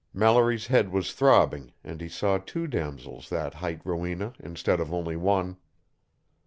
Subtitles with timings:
[0.15, 5.15] Mallory's head was throbbing, and he saw two damosels that hight Rowena instead of only
[5.15, 5.57] one.